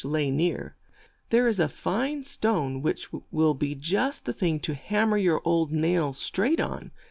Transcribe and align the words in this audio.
lay 0.03 0.31
near, 0.31 0.75
"there 1.29 1.47
is 1.47 1.59
a 1.59 1.67
fine 1.69 2.23
stone 2.23 2.81
which 2.81 3.09
will 3.29 3.53
be 3.53 3.75
just 3.75 4.25
the 4.25 4.33
thing 4.33 4.59
to 4.59 4.73
ham 4.73 5.09
mer 5.11 5.17
your 5.17 5.39
old 5.45 5.71
nails 5.71 6.17
straight 6.17 6.59
on. 6.59 6.89